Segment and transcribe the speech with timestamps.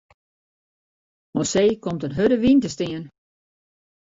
[1.35, 3.03] Oan see komt in hurde wyn te stean.